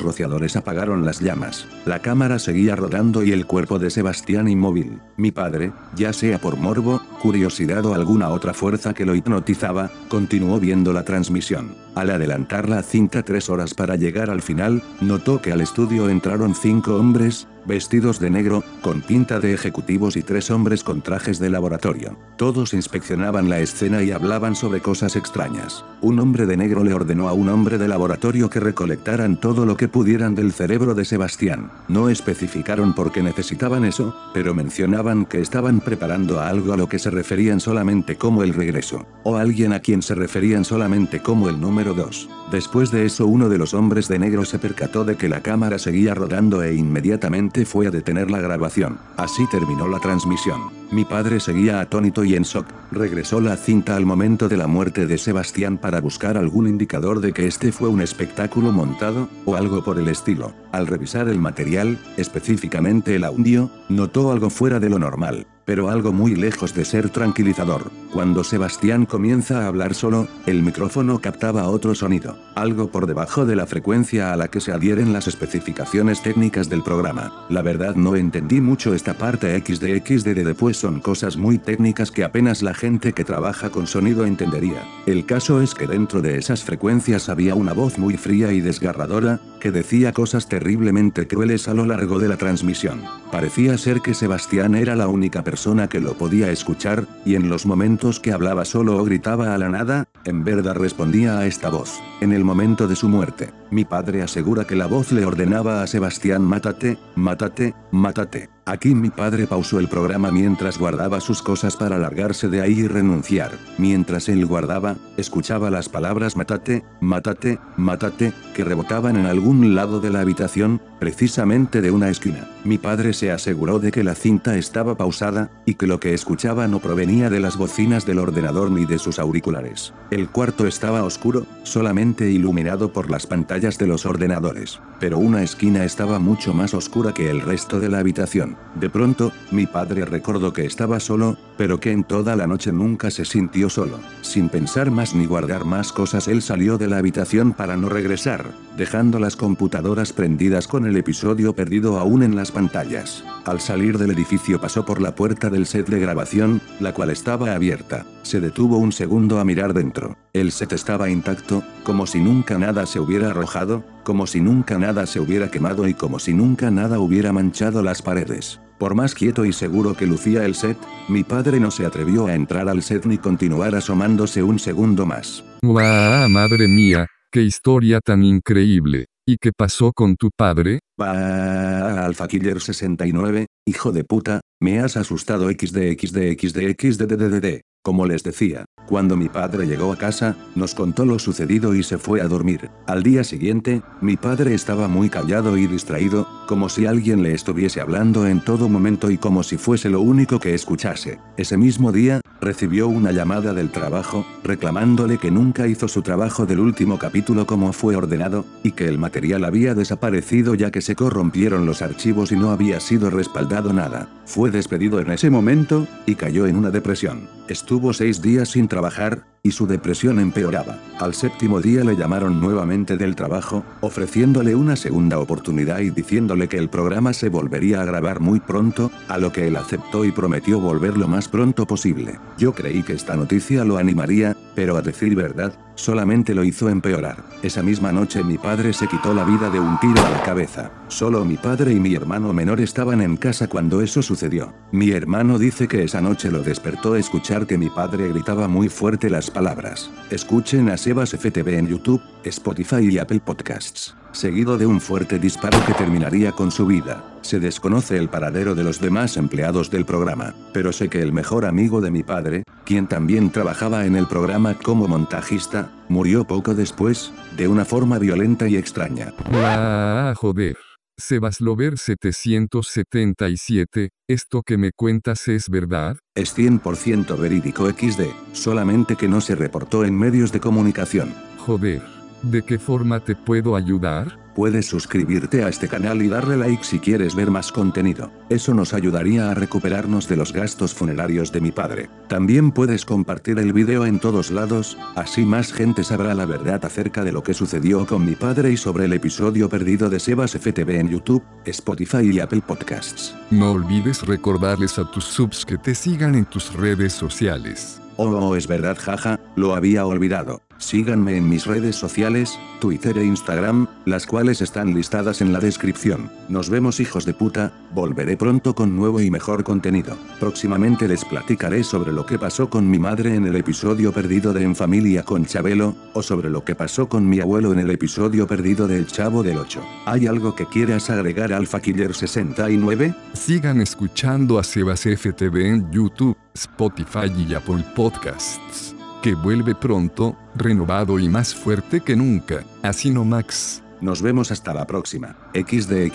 rociadores 0.00 0.56
apagaron 0.56 1.04
las 1.04 1.20
llamas. 1.20 1.66
La 1.86 2.00
cámara 2.00 2.40
seguía 2.40 2.74
rodando 2.74 3.22
y 3.22 3.30
el 3.30 3.46
cuerpo 3.46 3.78
de 3.78 3.90
Sebastián 3.90 4.48
inmóvil. 4.48 4.98
Mi 5.16 5.30
padre, 5.30 5.70
ya 5.94 6.12
sea 6.12 6.40
por 6.40 6.56
morbo, 6.56 7.00
curiosidad 7.20 7.51
o 7.60 7.94
alguna 7.94 8.30
otra 8.30 8.54
fuerza 8.54 8.94
que 8.94 9.04
lo 9.04 9.14
hipnotizaba, 9.14 9.90
continuó 10.08 10.58
viendo 10.58 10.92
la 10.92 11.04
transmisión. 11.04 11.74
Al 11.94 12.10
adelantar 12.10 12.68
la 12.68 12.82
cinta 12.82 13.22
tres 13.22 13.50
horas 13.50 13.74
para 13.74 13.96
llegar 13.96 14.30
al 14.30 14.42
final, 14.42 14.82
notó 15.00 15.42
que 15.42 15.52
al 15.52 15.60
estudio 15.60 16.08
entraron 16.08 16.54
cinco 16.54 16.96
hombres, 16.96 17.46
vestidos 17.66 18.20
de 18.20 18.30
negro, 18.30 18.64
con 18.82 19.02
pinta 19.02 19.40
de 19.40 19.54
ejecutivos 19.54 20.16
y 20.16 20.22
tres 20.22 20.50
hombres 20.50 20.84
con 20.84 21.02
trajes 21.02 21.38
de 21.38 21.50
laboratorio. 21.50 22.18
Todos 22.36 22.74
inspeccionaban 22.74 23.48
la 23.48 23.60
escena 23.60 24.02
y 24.02 24.10
hablaban 24.10 24.56
sobre 24.56 24.80
cosas 24.80 25.16
extrañas. 25.16 25.84
Un 26.00 26.18
hombre 26.18 26.46
de 26.46 26.56
negro 26.56 26.84
le 26.84 26.94
ordenó 26.94 27.28
a 27.28 27.32
un 27.32 27.48
hombre 27.48 27.78
de 27.78 27.88
laboratorio 27.88 28.50
que 28.50 28.60
recolectaran 28.60 29.38
todo 29.38 29.66
lo 29.66 29.76
que 29.76 29.88
pudieran 29.88 30.34
del 30.34 30.52
cerebro 30.52 30.94
de 30.94 31.04
Sebastián. 31.04 31.70
No 31.88 32.08
especificaron 32.08 32.94
por 32.94 33.12
qué 33.12 33.22
necesitaban 33.22 33.84
eso, 33.84 34.16
pero 34.34 34.54
mencionaban 34.54 35.26
que 35.26 35.40
estaban 35.40 35.80
preparando 35.80 36.40
algo 36.40 36.72
a 36.72 36.76
lo 36.76 36.88
que 36.88 36.98
se 36.98 37.10
referían 37.10 37.60
solamente 37.60 38.16
como 38.16 38.42
el 38.42 38.54
regreso, 38.54 39.06
o 39.22 39.36
alguien 39.36 39.72
a 39.72 39.80
quien 39.80 40.02
se 40.02 40.14
referían 40.14 40.64
solamente 40.64 41.20
como 41.20 41.48
el 41.48 41.60
número 41.60 41.94
2. 41.94 42.28
Después 42.50 42.90
de 42.90 43.06
eso 43.06 43.26
uno 43.26 43.48
de 43.48 43.58
los 43.58 43.72
hombres 43.72 44.08
de 44.08 44.18
negro 44.18 44.44
se 44.44 44.58
percató 44.58 45.04
de 45.04 45.16
que 45.16 45.28
la 45.28 45.42
cámara 45.42 45.78
seguía 45.78 46.14
rodando 46.14 46.62
e 46.62 46.74
inmediatamente 46.74 47.51
fue 47.64 47.86
a 47.86 47.90
detener 47.90 48.30
la 48.30 48.40
grabación. 48.40 48.98
Así 49.16 49.46
terminó 49.50 49.86
la 49.86 49.98
transmisión. 50.00 50.81
Mi 50.92 51.06
padre 51.06 51.40
seguía 51.40 51.80
atónito 51.80 52.22
y 52.22 52.34
en 52.34 52.42
shock. 52.42 52.66
Regresó 52.90 53.40
la 53.40 53.56
cinta 53.56 53.96
al 53.96 54.04
momento 54.04 54.50
de 54.50 54.58
la 54.58 54.66
muerte 54.66 55.06
de 55.06 55.16
Sebastián 55.16 55.78
para 55.78 56.02
buscar 56.02 56.36
algún 56.36 56.68
indicador 56.68 57.20
de 57.20 57.32
que 57.32 57.46
este 57.46 57.72
fue 57.72 57.88
un 57.88 58.02
espectáculo 58.02 58.72
montado, 58.72 59.30
o 59.46 59.56
algo 59.56 59.82
por 59.82 59.98
el 59.98 60.08
estilo. 60.08 60.52
Al 60.70 60.86
revisar 60.86 61.28
el 61.30 61.38
material, 61.38 61.98
específicamente 62.18 63.16
el 63.16 63.24
audio, 63.24 63.70
notó 63.88 64.32
algo 64.32 64.50
fuera 64.50 64.80
de 64.80 64.90
lo 64.90 64.98
normal 64.98 65.46
pero 65.64 65.88
algo 65.90 66.12
muy 66.12 66.34
lejos 66.34 66.74
de 66.74 66.84
ser 66.84 67.10
tranquilizador. 67.10 67.90
Cuando 68.12 68.44
Sebastián 68.44 69.06
comienza 69.06 69.62
a 69.62 69.68
hablar 69.68 69.94
solo, 69.94 70.28
el 70.46 70.62
micrófono 70.62 71.20
captaba 71.20 71.68
otro 71.68 71.94
sonido, 71.94 72.36
algo 72.54 72.90
por 72.90 73.06
debajo 73.06 73.46
de 73.46 73.56
la 73.56 73.66
frecuencia 73.66 74.32
a 74.32 74.36
la 74.36 74.48
que 74.48 74.60
se 74.60 74.72
adhieren 74.72 75.12
las 75.12 75.28
especificaciones 75.28 76.22
técnicas 76.22 76.68
del 76.68 76.82
programa. 76.82 77.46
La 77.48 77.62
verdad 77.62 77.94
no 77.94 78.16
entendí 78.16 78.60
mucho 78.60 78.94
esta 78.94 79.14
parte 79.14 79.56
XD 79.58 80.54
pues 80.58 80.81
son 80.82 80.98
cosas 80.98 81.36
muy 81.36 81.58
técnicas 81.58 82.10
que 82.10 82.24
apenas 82.24 82.60
la 82.60 82.74
gente 82.74 83.12
que 83.12 83.22
trabaja 83.22 83.70
con 83.70 83.86
sonido 83.86 84.26
entendería. 84.26 84.82
El 85.06 85.26
caso 85.26 85.62
es 85.62 85.76
que 85.76 85.86
dentro 85.86 86.20
de 86.20 86.38
esas 86.38 86.64
frecuencias 86.64 87.28
había 87.28 87.54
una 87.54 87.72
voz 87.72 87.98
muy 87.98 88.16
fría 88.16 88.50
y 88.50 88.60
desgarradora, 88.60 89.38
que 89.60 89.70
decía 89.70 90.12
cosas 90.12 90.48
terriblemente 90.48 91.28
crueles 91.28 91.68
a 91.68 91.74
lo 91.74 91.86
largo 91.86 92.18
de 92.18 92.26
la 92.26 92.36
transmisión. 92.36 93.00
Parecía 93.30 93.78
ser 93.78 94.00
que 94.00 94.12
Sebastián 94.12 94.74
era 94.74 94.96
la 94.96 95.06
única 95.06 95.44
persona 95.44 95.88
que 95.88 96.00
lo 96.00 96.14
podía 96.14 96.50
escuchar, 96.50 97.06
y 97.24 97.36
en 97.36 97.48
los 97.48 97.64
momentos 97.64 98.18
que 98.18 98.32
hablaba 98.32 98.64
solo 98.64 98.96
o 98.96 99.04
gritaba 99.04 99.54
a 99.54 99.58
la 99.58 99.68
nada, 99.68 100.08
en 100.24 100.42
verdad 100.42 100.74
respondía 100.74 101.38
a 101.38 101.46
esta 101.46 101.70
voz. 101.70 102.00
En 102.20 102.32
el 102.32 102.42
momento 102.42 102.88
de 102.88 102.96
su 102.96 103.08
muerte, 103.08 103.50
mi 103.72 103.86
padre 103.86 104.22
asegura 104.22 104.66
que 104.66 104.76
la 104.76 104.86
voz 104.86 105.12
le 105.12 105.24
ordenaba 105.24 105.82
a 105.82 105.86
Sebastián 105.86 106.42
mátate, 106.42 106.98
mátate, 107.16 107.74
mátate. 107.90 108.50
Aquí 108.66 108.94
mi 108.94 109.08
padre 109.08 109.46
pausó 109.46 109.80
el 109.80 109.88
programa 109.88 110.30
mientras 110.30 110.78
guardaba 110.78 111.20
sus 111.20 111.42
cosas 111.42 111.76
para 111.76 111.98
largarse 111.98 112.48
de 112.48 112.60
ahí 112.60 112.80
y 112.80 112.86
renunciar. 112.86 113.50
Mientras 113.78 114.28
él 114.28 114.44
guardaba, 114.44 114.96
escuchaba 115.16 115.70
las 115.70 115.88
palabras 115.88 116.36
mátate, 116.36 116.84
mátate, 117.00 117.58
mátate, 117.76 118.32
que 118.54 118.62
rebotaban 118.62 119.16
en 119.16 119.26
algún 119.26 119.74
lado 119.74 120.00
de 120.00 120.10
la 120.10 120.20
habitación, 120.20 120.82
precisamente 121.02 121.80
de 121.80 121.90
una 121.90 122.10
esquina. 122.10 122.46
Mi 122.62 122.78
padre 122.78 123.12
se 123.12 123.32
aseguró 123.32 123.80
de 123.80 123.90
que 123.90 124.04
la 124.04 124.14
cinta 124.14 124.56
estaba 124.56 124.96
pausada, 124.96 125.50
y 125.66 125.74
que 125.74 125.88
lo 125.88 125.98
que 125.98 126.14
escuchaba 126.14 126.68
no 126.68 126.78
provenía 126.78 127.28
de 127.28 127.40
las 127.40 127.56
bocinas 127.56 128.06
del 128.06 128.20
ordenador 128.20 128.70
ni 128.70 128.86
de 128.86 129.00
sus 129.00 129.18
auriculares. 129.18 129.92
El 130.12 130.28
cuarto 130.28 130.64
estaba 130.64 131.02
oscuro, 131.02 131.44
solamente 131.64 132.30
iluminado 132.30 132.92
por 132.92 133.10
las 133.10 133.26
pantallas 133.26 133.78
de 133.78 133.88
los 133.88 134.06
ordenadores. 134.06 134.78
Pero 135.00 135.18
una 135.18 135.42
esquina 135.42 135.84
estaba 135.84 136.20
mucho 136.20 136.54
más 136.54 136.72
oscura 136.72 137.12
que 137.12 137.30
el 137.30 137.40
resto 137.40 137.80
de 137.80 137.88
la 137.88 137.98
habitación. 137.98 138.56
De 138.76 138.88
pronto, 138.88 139.32
mi 139.50 139.66
padre 139.66 140.04
recordó 140.04 140.52
que 140.52 140.66
estaba 140.66 141.00
solo, 141.00 141.36
pero 141.62 141.78
que 141.78 141.92
en 141.92 142.02
toda 142.02 142.34
la 142.34 142.48
noche 142.48 142.72
nunca 142.72 143.08
se 143.12 143.24
sintió 143.24 143.70
solo. 143.70 144.00
Sin 144.20 144.48
pensar 144.48 144.90
más 144.90 145.14
ni 145.14 145.26
guardar 145.26 145.64
más 145.64 145.92
cosas 145.92 146.26
él 146.26 146.42
salió 146.42 146.76
de 146.76 146.88
la 146.88 146.98
habitación 146.98 147.52
para 147.52 147.76
no 147.76 147.88
regresar, 147.88 148.50
dejando 148.76 149.20
las 149.20 149.36
computadoras 149.36 150.12
prendidas 150.12 150.66
con 150.66 150.86
el 150.86 150.96
episodio 150.96 151.54
perdido 151.54 152.00
aún 152.00 152.24
en 152.24 152.34
las 152.34 152.50
pantallas. 152.50 153.22
Al 153.44 153.60
salir 153.60 153.96
del 153.96 154.10
edificio 154.10 154.60
pasó 154.60 154.84
por 154.84 155.00
la 155.00 155.14
puerta 155.14 155.50
del 155.50 155.66
set 155.66 155.88
de 155.88 156.00
grabación, 156.00 156.60
la 156.80 156.94
cual 156.94 157.10
estaba 157.10 157.54
abierta. 157.54 158.06
Se 158.24 158.40
detuvo 158.40 158.78
un 158.78 158.90
segundo 158.90 159.38
a 159.38 159.44
mirar 159.44 159.72
dentro. 159.72 160.16
El 160.34 160.50
set 160.50 160.72
estaba 160.72 161.10
intacto, 161.10 161.62
como 161.84 162.06
si 162.06 162.18
nunca 162.18 162.58
nada 162.58 162.86
se 162.86 162.98
hubiera 162.98 163.28
arrojado, 163.28 163.84
como 164.02 164.26
si 164.26 164.40
nunca 164.40 164.78
nada 164.78 165.06
se 165.06 165.20
hubiera 165.20 165.50
quemado 165.50 165.86
y 165.86 165.92
como 165.92 166.18
si 166.18 166.32
nunca 166.32 166.70
nada 166.70 167.00
hubiera 167.00 167.34
manchado 167.34 167.82
las 167.82 168.00
paredes. 168.00 168.58
Por 168.78 168.94
más 168.94 169.14
quieto 169.14 169.44
y 169.44 169.52
seguro 169.52 169.92
que 169.94 170.06
lucía 170.06 170.46
el 170.46 170.54
set, 170.54 170.78
mi 171.06 171.22
padre 171.22 171.60
no 171.60 171.70
se 171.70 171.84
atrevió 171.84 172.28
a 172.28 172.34
entrar 172.34 172.70
al 172.70 172.82
set 172.82 173.04
ni 173.04 173.18
continuar 173.18 173.74
asomándose 173.74 174.42
un 174.42 174.58
segundo 174.58 175.04
más. 175.04 175.44
¡Guau, 175.62 176.30
madre 176.30 176.66
mía! 176.66 177.08
¡Qué 177.30 177.42
historia 177.42 178.00
tan 178.02 178.24
increíble! 178.24 179.08
¿Y 179.26 179.36
qué 179.36 179.52
pasó 179.54 179.92
con 179.92 180.16
tu 180.16 180.30
padre? 180.34 180.78
Alpha 180.96 182.26
Killer 182.26 182.60
69, 182.60 183.46
hijo 183.66 183.92
de 183.92 184.04
puta, 184.04 184.40
me 184.60 184.80
has 184.80 184.96
asustado 184.96 185.50
XD 185.50 185.92
XD 185.96 186.72
XD 186.80 187.02
XD 187.12 187.60
Como 187.84 188.06
les 188.06 188.22
decía, 188.22 188.64
cuando 188.92 189.16
mi 189.16 189.30
padre 189.30 189.66
llegó 189.66 189.90
a 189.90 189.96
casa, 189.96 190.36
nos 190.54 190.74
contó 190.74 191.06
lo 191.06 191.18
sucedido 191.18 191.74
y 191.74 191.82
se 191.82 191.96
fue 191.96 192.20
a 192.20 192.28
dormir. 192.28 192.68
Al 192.86 193.02
día 193.02 193.24
siguiente, 193.24 193.80
mi 194.02 194.18
padre 194.18 194.52
estaba 194.52 194.86
muy 194.86 195.08
callado 195.08 195.56
y 195.56 195.66
distraído, 195.66 196.28
como 196.46 196.68
si 196.68 196.84
alguien 196.84 197.22
le 197.22 197.32
estuviese 197.32 197.80
hablando 197.80 198.26
en 198.26 198.44
todo 198.44 198.68
momento 198.68 199.10
y 199.10 199.16
como 199.16 199.44
si 199.44 199.56
fuese 199.56 199.88
lo 199.88 200.02
único 200.02 200.38
que 200.38 200.52
escuchase. 200.52 201.18
Ese 201.38 201.56
mismo 201.56 201.90
día, 201.90 202.20
recibió 202.42 202.86
una 202.88 203.12
llamada 203.12 203.54
del 203.54 203.70
trabajo, 203.70 204.26
reclamándole 204.44 205.16
que 205.16 205.30
nunca 205.30 205.68
hizo 205.68 205.88
su 205.88 206.02
trabajo 206.02 206.44
del 206.44 206.60
último 206.60 206.98
capítulo 206.98 207.46
como 207.46 207.72
fue 207.72 207.96
ordenado, 207.96 208.44
y 208.62 208.72
que 208.72 208.88
el 208.88 208.98
material 208.98 209.46
había 209.46 209.74
desaparecido 209.74 210.54
ya 210.54 210.70
que 210.70 210.82
se 210.82 210.96
corrompieron 210.96 211.64
los 211.64 211.80
archivos 211.80 212.30
y 212.30 212.36
no 212.36 212.50
había 212.50 212.78
sido 212.78 213.08
respaldado 213.08 213.72
nada. 213.72 214.08
Fue 214.26 214.50
despedido 214.50 215.00
en 215.00 215.12
ese 215.12 215.30
momento, 215.30 215.86
y 216.04 216.16
cayó 216.16 216.46
en 216.46 216.56
una 216.56 216.70
depresión. 216.70 217.28
Estuvo 217.48 217.92
seis 217.92 218.20
días 218.20 218.50
sin 218.50 218.68
trabajar, 218.82 219.26
y 219.44 219.50
su 219.50 219.66
depresión 219.66 220.20
empeoraba. 220.20 220.78
Al 221.00 221.14
séptimo 221.14 221.60
día 221.60 221.82
le 221.82 221.96
llamaron 221.96 222.40
nuevamente 222.40 222.96
del 222.96 223.16
trabajo, 223.16 223.64
ofreciéndole 223.80 224.54
una 224.54 224.76
segunda 224.76 225.18
oportunidad 225.18 225.80
y 225.80 225.90
diciéndole 225.90 226.48
que 226.48 226.58
el 226.58 226.68
programa 226.68 227.12
se 227.12 227.28
volvería 227.28 227.82
a 227.82 227.84
grabar 227.84 228.20
muy 228.20 228.38
pronto, 228.38 228.92
a 229.08 229.18
lo 229.18 229.32
que 229.32 229.48
él 229.48 229.56
aceptó 229.56 230.04
y 230.04 230.12
prometió 230.12 230.60
volver 230.60 230.96
lo 230.96 231.08
más 231.08 231.26
pronto 231.26 231.66
posible. 231.66 232.20
Yo 232.38 232.54
creí 232.54 232.84
que 232.84 232.92
esta 232.92 233.16
noticia 233.16 233.64
lo 233.64 233.78
animaría, 233.78 234.36
pero 234.54 234.76
a 234.76 234.82
decir 234.82 235.16
verdad, 235.16 235.52
solamente 235.74 236.34
lo 236.36 236.44
hizo 236.44 236.68
empeorar. 236.68 237.24
Esa 237.42 237.64
misma 237.64 237.90
noche 237.90 238.22
mi 238.22 238.38
padre 238.38 238.72
se 238.72 238.86
quitó 238.86 239.12
la 239.12 239.24
vida 239.24 239.50
de 239.50 239.58
un 239.58 239.80
tiro 239.80 240.06
a 240.06 240.10
la 240.10 240.22
cabeza. 240.22 240.70
Solo 240.86 241.24
mi 241.24 241.36
padre 241.36 241.72
y 241.72 241.80
mi 241.80 241.94
hermano 241.96 242.32
menor 242.32 242.60
estaban 242.60 243.00
en 243.00 243.16
casa 243.16 243.48
cuando 243.48 243.80
eso 243.80 244.02
sucedió. 244.02 244.54
Mi 244.70 244.92
hermano 244.92 245.38
dice 245.38 245.66
que 245.66 245.82
esa 245.82 246.00
noche 246.00 246.30
lo 246.30 246.44
despertó 246.44 246.94
escuchar 246.94 247.46
que 247.48 247.58
mi 247.58 247.70
padre 247.70 248.08
gritaba 248.10 248.46
muy 248.46 248.68
fuerte 248.68 249.10
las 249.10 249.31
palabras. 249.32 249.90
Escuchen 250.10 250.68
a 250.68 250.76
Sebas 250.76 251.10
FTV 251.10 251.58
en 251.58 251.66
YouTube, 251.66 252.02
Spotify 252.24 252.88
y 252.88 252.98
Apple 252.98 253.20
Podcasts. 253.24 253.96
Seguido 254.12 254.58
de 254.58 254.66
un 254.66 254.80
fuerte 254.80 255.18
disparo 255.18 255.58
que 255.66 255.72
terminaría 255.72 256.32
con 256.32 256.50
su 256.50 256.66
vida. 256.66 257.02
Se 257.22 257.40
desconoce 257.40 257.96
el 257.96 258.08
paradero 258.08 258.54
de 258.54 258.62
los 258.62 258.80
demás 258.80 259.16
empleados 259.16 259.70
del 259.70 259.86
programa, 259.86 260.34
pero 260.52 260.72
sé 260.72 260.88
que 260.88 261.00
el 261.00 261.12
mejor 261.12 261.46
amigo 261.46 261.80
de 261.80 261.90
mi 261.90 262.02
padre, 262.02 262.44
quien 262.64 262.86
también 262.86 263.30
trabajaba 263.30 263.86
en 263.86 263.96
el 263.96 264.06
programa 264.06 264.54
como 264.54 264.86
montajista, 264.86 265.70
murió 265.88 266.24
poco 266.24 266.54
después, 266.54 267.12
de 267.36 267.48
una 267.48 267.64
forma 267.64 267.98
violenta 267.98 268.48
y 268.48 268.56
extraña. 268.56 269.14
¡Ah, 269.32 270.12
joder! 270.16 270.56
Sebaslover 270.98 271.78
777, 271.78 273.90
¿esto 274.08 274.42
que 274.42 274.58
me 274.58 274.72
cuentas 274.72 275.28
es 275.28 275.48
verdad? 275.48 275.96
Es 276.14 276.36
100% 276.36 277.18
verídico 277.18 277.68
XD, 277.68 278.02
solamente 278.32 278.96
que 278.96 279.08
no 279.08 279.20
se 279.20 279.34
reportó 279.34 279.84
en 279.84 279.98
medios 279.98 280.32
de 280.32 280.40
comunicación. 280.40 281.14
Joder. 281.38 282.01
¿De 282.22 282.42
qué 282.42 282.56
forma 282.56 283.00
te 283.00 283.16
puedo 283.16 283.56
ayudar? 283.56 284.16
Puedes 284.36 284.66
suscribirte 284.66 285.42
a 285.42 285.48
este 285.48 285.66
canal 285.66 286.00
y 286.02 286.08
darle 286.08 286.36
like 286.36 286.62
si 286.62 286.78
quieres 286.78 287.16
ver 287.16 287.32
más 287.32 287.50
contenido. 287.50 288.12
Eso 288.30 288.54
nos 288.54 288.74
ayudaría 288.74 289.28
a 289.28 289.34
recuperarnos 289.34 290.08
de 290.08 290.16
los 290.16 290.32
gastos 290.32 290.72
funerarios 290.72 291.32
de 291.32 291.40
mi 291.40 291.50
padre. 291.50 291.90
También 292.08 292.52
puedes 292.52 292.84
compartir 292.84 293.40
el 293.40 293.52
video 293.52 293.86
en 293.86 293.98
todos 293.98 294.30
lados, 294.30 294.78
así 294.94 295.24
más 295.26 295.52
gente 295.52 295.82
sabrá 295.82 296.14
la 296.14 296.24
verdad 296.24 296.64
acerca 296.64 297.02
de 297.02 297.10
lo 297.10 297.24
que 297.24 297.34
sucedió 297.34 297.84
con 297.86 298.06
mi 298.06 298.14
padre 298.14 298.52
y 298.52 298.56
sobre 298.56 298.84
el 298.84 298.92
episodio 298.92 299.48
perdido 299.48 299.90
de 299.90 299.98
Sebas 299.98 300.32
FTV 300.32 300.78
en 300.78 300.90
YouTube, 300.90 301.24
Spotify 301.44 302.08
y 302.08 302.20
Apple 302.20 302.42
Podcasts. 302.46 303.16
No 303.32 303.50
olvides 303.50 304.06
recordarles 304.06 304.78
a 304.78 304.88
tus 304.88 305.04
subs 305.04 305.44
que 305.44 305.58
te 305.58 305.74
sigan 305.74 306.14
en 306.14 306.24
tus 306.24 306.54
redes 306.54 306.92
sociales. 306.92 307.82
Oh, 307.96 308.36
es 308.36 308.46
verdad, 308.46 308.78
jaja, 308.80 309.20
lo 309.36 309.54
había 309.54 309.84
olvidado. 309.84 310.40
Síganme 310.62 311.16
en 311.16 311.28
mis 311.28 311.44
redes 311.44 311.74
sociales, 311.74 312.38
Twitter 312.60 312.96
e 312.96 313.04
Instagram, 313.04 313.66
las 313.84 314.06
cuales 314.06 314.40
están 314.40 314.72
listadas 314.74 315.20
en 315.20 315.32
la 315.32 315.40
descripción. 315.40 316.08
Nos 316.28 316.50
vemos 316.50 316.78
hijos 316.78 317.04
de 317.04 317.14
puta, 317.14 317.52
volveré 317.74 318.16
pronto 318.16 318.54
con 318.54 318.76
nuevo 318.76 319.00
y 319.00 319.10
mejor 319.10 319.42
contenido. 319.42 319.96
Próximamente 320.20 320.86
les 320.86 321.04
platicaré 321.04 321.64
sobre 321.64 321.92
lo 321.92 322.06
que 322.06 322.16
pasó 322.16 322.48
con 322.48 322.70
mi 322.70 322.78
madre 322.78 323.16
en 323.16 323.26
el 323.26 323.34
episodio 323.34 323.92
perdido 323.92 324.32
de 324.32 324.44
En 324.44 324.54
Familia 324.54 325.02
con 325.02 325.26
Chabelo, 325.26 325.74
o 325.94 326.02
sobre 326.02 326.30
lo 326.30 326.44
que 326.44 326.54
pasó 326.54 326.88
con 326.88 327.08
mi 327.08 327.18
abuelo 327.18 327.52
en 327.52 327.58
el 327.58 327.70
episodio 327.70 328.28
perdido 328.28 328.68
del 328.68 328.86
Chavo 328.86 329.24
del 329.24 329.38
8. 329.38 329.60
¿Hay 329.86 330.06
algo 330.06 330.36
que 330.36 330.46
quieras 330.46 330.90
agregar 330.90 331.32
Alpha 331.32 331.60
Killer 331.60 331.92
69? 331.92 332.94
Sigan 333.14 333.60
escuchando 333.60 334.38
a 334.38 334.44
Sebas 334.44 334.82
FTV 334.82 335.36
en 335.44 335.72
YouTube, 335.72 336.16
Spotify 336.34 337.12
y 337.18 337.34
Apple 337.34 337.64
Podcasts. 337.74 338.76
Que 339.02 339.14
vuelve 339.14 339.54
pronto, 339.56 340.16
renovado 340.36 341.00
y 341.00 341.08
más 341.08 341.34
fuerte 341.34 341.80
que 341.80 341.96
nunca. 341.96 342.44
Así 342.62 342.90
no 342.90 343.04
Max. 343.04 343.62
Nos 343.80 344.00
vemos 344.00 344.30
hasta 344.30 344.54
la 344.54 344.64
próxima. 344.64 345.16
XD 345.34 345.90